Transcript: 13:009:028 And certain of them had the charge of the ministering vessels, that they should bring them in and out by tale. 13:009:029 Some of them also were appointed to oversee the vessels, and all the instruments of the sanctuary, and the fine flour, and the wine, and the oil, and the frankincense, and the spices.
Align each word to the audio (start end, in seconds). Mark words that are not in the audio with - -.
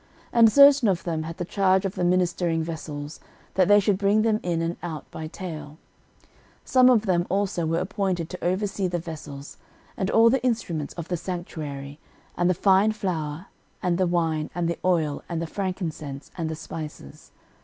13:009:028 0.33 0.39
And 0.39 0.51
certain 0.51 0.87
of 0.87 1.03
them 1.03 1.21
had 1.23 1.37
the 1.37 1.45
charge 1.45 1.85
of 1.85 1.93
the 1.93 2.03
ministering 2.03 2.63
vessels, 2.63 3.19
that 3.53 3.67
they 3.67 3.79
should 3.79 3.99
bring 3.99 4.23
them 4.23 4.39
in 4.41 4.59
and 4.63 4.75
out 4.81 5.05
by 5.11 5.27
tale. 5.27 5.77
13:009:029 6.65 6.65
Some 6.65 6.89
of 6.89 7.05
them 7.05 7.27
also 7.29 7.67
were 7.67 7.77
appointed 7.77 8.27
to 8.31 8.43
oversee 8.43 8.87
the 8.87 8.97
vessels, 8.97 9.57
and 9.95 10.09
all 10.09 10.31
the 10.31 10.41
instruments 10.43 10.95
of 10.95 11.07
the 11.07 11.17
sanctuary, 11.17 11.99
and 12.35 12.49
the 12.49 12.55
fine 12.55 12.91
flour, 12.93 13.45
and 13.83 13.99
the 13.99 14.07
wine, 14.07 14.49
and 14.55 14.67
the 14.67 14.79
oil, 14.83 15.23
and 15.29 15.39
the 15.39 15.45
frankincense, 15.45 16.31
and 16.35 16.49
the 16.49 16.55
spices. 16.55 17.29